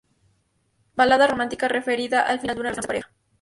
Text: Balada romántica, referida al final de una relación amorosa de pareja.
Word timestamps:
Balada 0.95 1.27
romántica, 1.27 1.67
referida 1.67 2.23
al 2.27 2.39
final 2.39 2.55
de 2.55 2.61
una 2.61 2.69
relación 2.71 2.89
amorosa 2.89 2.93
de 2.95 3.01
pareja. 3.11 3.21